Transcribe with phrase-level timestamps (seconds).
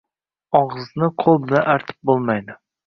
[0.61, 2.63] Og‘izni qo‘l bilan artib bo‘lmaydi.